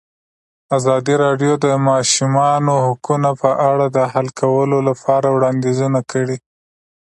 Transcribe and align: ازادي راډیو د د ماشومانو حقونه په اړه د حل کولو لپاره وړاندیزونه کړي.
ازادي 0.77 1.15
راډیو 1.23 1.53
د 1.59 1.65
د 1.65 1.67
ماشومانو 1.89 2.73
حقونه 2.85 3.29
په 3.41 3.49
اړه 3.71 3.85
د 3.95 3.97
حل 4.11 4.27
کولو 4.41 4.77
لپاره 4.89 5.27
وړاندیزونه 5.35 5.99
کړي. 6.11 6.37